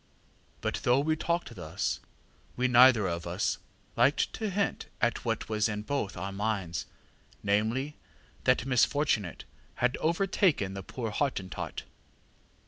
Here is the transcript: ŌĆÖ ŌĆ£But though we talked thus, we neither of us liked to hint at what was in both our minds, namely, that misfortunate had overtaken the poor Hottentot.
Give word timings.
ŌĆÖ 0.63 0.71
ŌĆ£But 0.71 0.81
though 0.81 0.99
we 0.99 1.15
talked 1.15 1.53
thus, 1.53 1.99
we 2.55 2.67
neither 2.67 3.05
of 3.07 3.27
us 3.27 3.59
liked 3.95 4.33
to 4.33 4.49
hint 4.49 4.87
at 4.99 5.23
what 5.23 5.47
was 5.47 5.69
in 5.69 5.83
both 5.83 6.17
our 6.17 6.31
minds, 6.31 6.87
namely, 7.43 7.97
that 8.45 8.65
misfortunate 8.65 9.43
had 9.75 9.97
overtaken 9.97 10.73
the 10.73 10.81
poor 10.81 11.11
Hottentot. 11.11 11.83